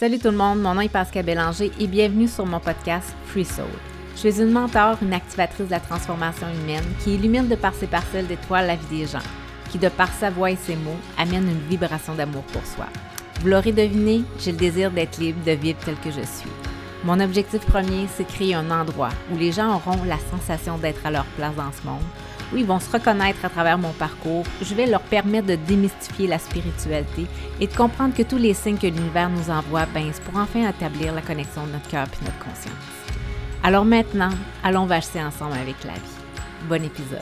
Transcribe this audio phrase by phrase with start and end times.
[0.00, 3.44] Salut tout le monde, mon nom est Pascal Bélanger et bienvenue sur mon podcast Free
[3.44, 3.66] Soul.
[4.14, 7.86] Je suis une mentor, une activatrice de la transformation humaine qui illumine de par ses
[7.86, 9.18] parcelles d'étoiles la vie des gens,
[9.70, 12.86] qui de par sa voix et ses mots amène une vibration d'amour pour soi.
[13.42, 16.50] Vous l'aurez deviné, j'ai le désir d'être libre, de vivre tel que je suis.
[17.04, 21.10] Mon objectif premier, c'est créer un endroit où les gens auront la sensation d'être à
[21.10, 22.00] leur place dans ce monde,
[22.52, 24.44] où ils vont se reconnaître à travers mon parcours.
[24.62, 27.26] Je vais leur permettre de démystifier la spiritualité
[27.60, 30.68] et de comprendre que tous les signes que l'univers nous envoie, ben, c'est pour enfin
[30.68, 32.74] établir la connexion de notre cœur et notre conscience.
[33.62, 34.30] Alors maintenant,
[34.64, 36.68] allons vacher ensemble avec la vie.
[36.68, 37.20] Bon épisode.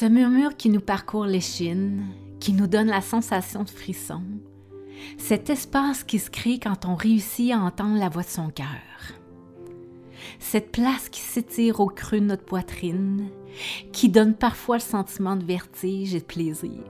[0.00, 2.06] Ce murmure qui nous parcourt l'échine,
[2.38, 4.22] qui nous donne la sensation de frisson,
[5.16, 9.16] cet espace qui se crée quand on réussit à entendre la voix de son cœur,
[10.38, 13.28] cette place qui s'étire au creux de notre poitrine,
[13.90, 16.84] qui donne parfois le sentiment de vertige et de plaisir,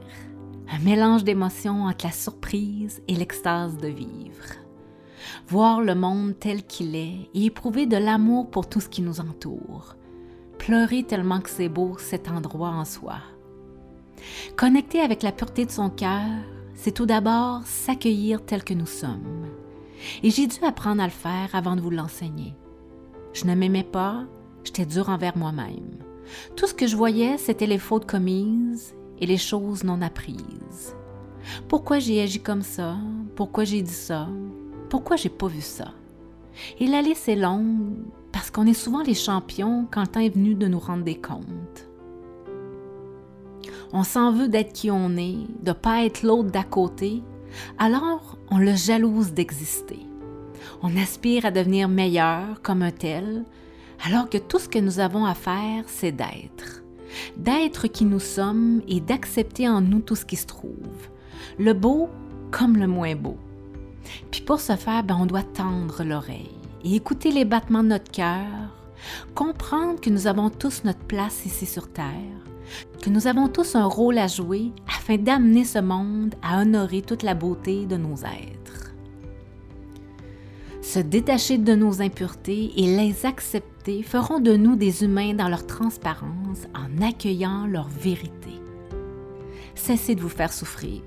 [0.71, 4.45] un mélange d'émotions entre la surprise et l'extase de vivre.
[5.49, 9.19] Voir le monde tel qu'il est et éprouver de l'amour pour tout ce qui nous
[9.21, 9.97] entoure,
[10.69, 13.15] pleurer tellement que c'est beau cet endroit en soi.
[14.55, 16.29] Connecter avec la pureté de son cœur,
[16.75, 19.47] c'est tout d'abord s'accueillir tel que nous sommes.
[20.23, 22.55] Et j'ai dû apprendre à le faire avant de vous l'enseigner.
[23.33, 24.27] Je ne m'aimais pas,
[24.63, 25.97] j'étais dur envers moi-même.
[26.55, 30.95] Tout ce que je voyais, c'était les fautes commises et les choses non apprises.
[31.69, 32.99] Pourquoi j'ai agi comme ça?
[33.37, 34.29] Pourquoi j'ai dit ça?
[34.91, 35.95] Pourquoi j'ai pas vu ça?
[36.79, 37.95] Et la liste est longue
[38.39, 41.21] parce qu'on est souvent les champions quand le temps est venu de nous rendre des
[41.21, 41.89] comptes.
[43.93, 47.25] On s'en veut d'être qui on est, de pas être l'autre d'à côté,
[47.81, 50.07] alors on le jalouse d'exister.
[50.83, 53.45] On aspire à devenir meilleur comme un tel,
[54.07, 56.85] alors que tout ce que nous avons à faire, c'est d'être.
[57.37, 61.09] D'être qui nous sommes et d'accepter en nous tout ce qui se trouve,
[61.59, 62.09] le beau
[62.53, 63.37] comme le moins beau.
[64.31, 68.11] Puis pour ce faire, ben, on doit tendre l'oreille et écouter les battements de notre
[68.11, 68.47] cœur,
[69.35, 72.05] comprendre que nous avons tous notre place ici sur Terre,
[73.03, 77.23] que nous avons tous un rôle à jouer afin d'amener ce monde à honorer toute
[77.23, 78.93] la beauté de nos êtres.
[80.83, 85.67] Se détacher de nos impuretés et les accepter feront de nous des humains dans leur
[85.67, 88.59] transparence en accueillant leur vérité.
[89.75, 91.03] Cessez de vous faire souffrir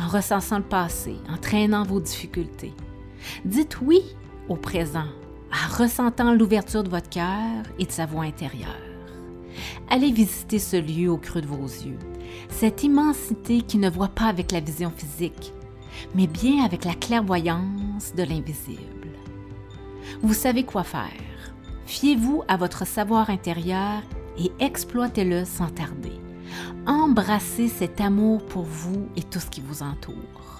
[0.00, 2.74] en ressensant le passé, en traînant vos difficultés.
[3.44, 4.02] Dites oui
[4.48, 5.06] au présent
[5.52, 8.68] en ressentant l'ouverture de votre cœur et de sa voix intérieure.
[9.88, 11.98] Allez visiter ce lieu au creux de vos yeux,
[12.50, 15.52] cette immensité qui ne voit pas avec la vision physique,
[16.14, 19.08] mais bien avec la clairvoyance de l'invisible.
[20.22, 21.08] Vous savez quoi faire.
[21.86, 24.02] Fiez-vous à votre savoir intérieur
[24.38, 26.12] et exploitez-le sans tarder.
[26.86, 30.57] Embrassez cet amour pour vous et tout ce qui vous entoure.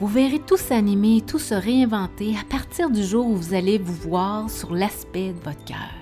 [0.00, 3.78] Vous verrez tout s'animer et tout se réinventer à partir du jour où vous allez
[3.78, 5.94] vous voir sur l'aspect de votre cœur.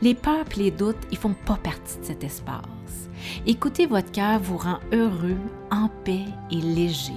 [0.00, 2.62] Les peurs et les doutes, ils font pas partie de cet espace.
[3.46, 5.36] Écoutez votre cœur vous rend heureux,
[5.70, 7.12] en paix et léger.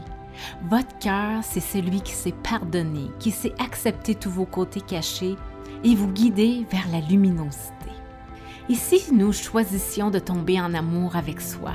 [0.70, 5.36] Votre cœur, c'est celui qui sait pardonner, qui sait accepter tous vos côtés cachés
[5.84, 7.72] et vous guider vers la luminosité.
[8.70, 11.74] Et si nous choisissions de tomber en amour avec soi,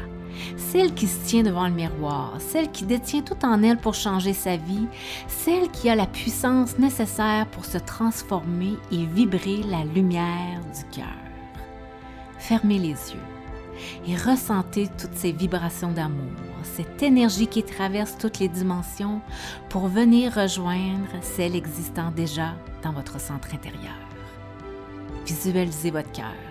[0.57, 4.33] celle qui se tient devant le miroir, celle qui détient tout en elle pour changer
[4.33, 4.87] sa vie,
[5.29, 11.07] celle qui a la puissance nécessaire pour se transformer et vibrer la lumière du cœur.
[12.39, 18.49] Fermez les yeux et ressentez toutes ces vibrations d'amour, cette énergie qui traverse toutes les
[18.49, 19.21] dimensions
[19.69, 23.95] pour venir rejoindre celle existant déjà dans votre centre intérieur.
[25.27, 26.50] Visualisez votre cœur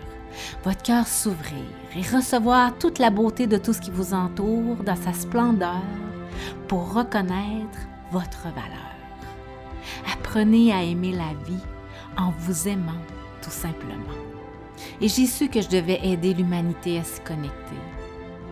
[0.64, 4.96] votre cœur s'ouvrir et recevoir toute la beauté de tout ce qui vous entoure dans
[4.96, 5.82] sa splendeur
[6.68, 7.80] pour reconnaître
[8.12, 8.96] votre valeur.
[10.14, 11.64] Apprenez à aimer la vie
[12.18, 13.02] en vous aimant
[13.42, 13.96] tout simplement.
[15.02, 17.76] Et j'ai su que je devais aider l'humanité à s'y connecter.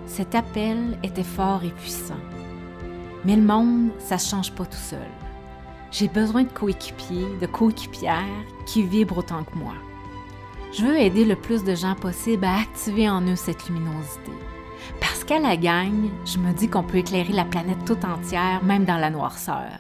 [0.06, 2.20] Cet appel était fort et puissant.
[3.26, 5.00] Mais le monde, ça ne change pas tout seul.
[5.92, 8.24] J'ai besoin de coéquipiers, de coéquipières
[8.66, 9.74] qui vibrent autant que moi.
[10.78, 14.32] Je veux aider le plus de gens possible à activer en eux cette luminosité.
[15.00, 18.86] Parce qu'à la gagne, je me dis qu'on peut éclairer la planète tout entière, même
[18.86, 19.80] dans la noirceur,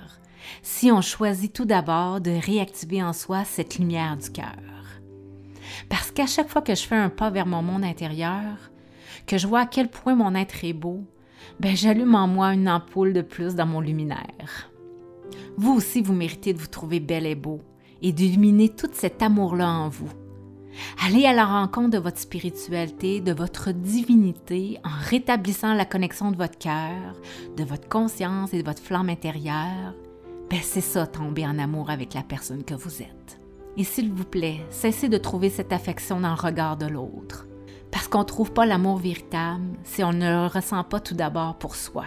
[0.64, 4.58] si on choisit tout d'abord de réactiver en soi cette lumière du cœur.
[5.88, 8.72] Parce qu'à chaque fois que je fais un pas vers mon monde intérieur,
[9.28, 11.04] que je vois à quel point mon être est beau,
[11.60, 14.72] ben j'allume en moi une ampoule de plus dans mon luminaire.
[15.58, 17.62] Vous aussi, vous méritez de vous trouver bel et beau
[18.02, 20.10] et d'illuminer tout cet amour-là en vous.
[21.06, 26.38] Allez à la rencontre de votre spiritualité, de votre divinité, en rétablissant la connexion de
[26.38, 27.16] votre cœur,
[27.56, 29.94] de votre conscience et de votre flamme intérieure.
[30.50, 33.40] Ben c'est ça, tomber en amour avec la personne que vous êtes.
[33.76, 37.48] Et s'il vous plaît, cessez de trouver cette affection dans le regard de l'autre.
[37.92, 41.58] Parce qu'on ne trouve pas l'amour véritable si on ne le ressent pas tout d'abord
[41.58, 42.06] pour soi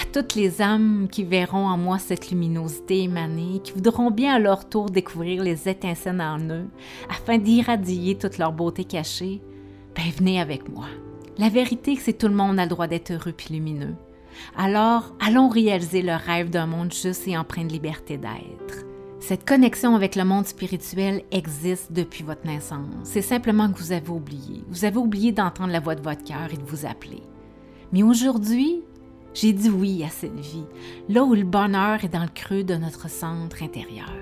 [0.00, 4.38] à toutes les âmes qui verront en moi cette luminosité émanée, qui voudront bien à
[4.38, 6.68] leur tour découvrir les étincelles en eux,
[7.10, 9.40] afin d'irradier toute leur beauté cachée,
[9.94, 10.86] ben venez avec moi.
[11.38, 13.94] La vérité, c'est que tout le monde a le droit d'être heureux et lumineux.
[14.56, 18.84] Alors, allons réaliser le rêve d'un monde juste et empreint de liberté d'être.
[19.20, 22.94] Cette connexion avec le monde spirituel existe depuis votre naissance.
[23.02, 24.64] C'est simplement que vous avez oublié.
[24.68, 27.22] Vous avez oublié d'entendre la voix de votre cœur et de vous appeler.
[27.92, 28.82] Mais aujourd'hui,
[29.40, 30.64] j'ai dit oui à cette vie,
[31.08, 34.12] là où le bonheur est dans le creux de notre centre intérieur.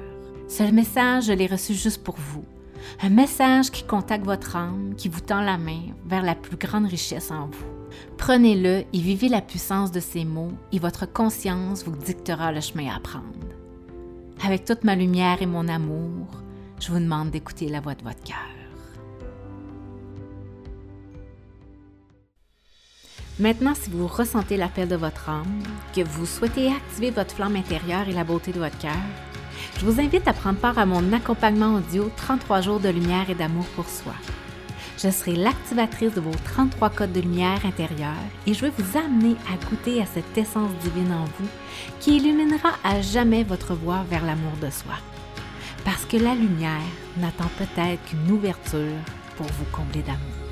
[0.47, 2.45] Ce message, je l'ai reçu juste pour vous.
[3.01, 6.87] Un message qui contacte votre âme, qui vous tend la main vers la plus grande
[6.87, 7.65] richesse en vous.
[8.19, 12.95] Prenez-le et vivez la puissance de ces mots et votre conscience vous dictera le chemin
[12.95, 13.25] à prendre.
[14.45, 16.27] Avec toute ma lumière et mon amour,
[16.79, 18.56] je vous demande d'écouter la voix de votre cœur.
[23.38, 25.62] Maintenant, si vous ressentez l'appel de votre âme,
[25.94, 28.97] que vous souhaitez activer votre flamme intérieure et la beauté de votre cœur,
[29.79, 33.35] je vous invite à prendre part à mon accompagnement audio 33 jours de lumière et
[33.35, 34.15] d'amour pour soi.
[34.97, 38.15] Je serai l'activatrice de vos 33 codes de lumière intérieure
[38.47, 41.49] et je vais vous amener à goûter à cette essence divine en vous
[42.00, 44.94] qui illuminera à jamais votre voie vers l'amour de soi.
[45.85, 46.81] Parce que la lumière
[47.19, 48.97] n'attend peut-être qu'une ouverture
[49.37, 50.45] pour vous combler d'amour.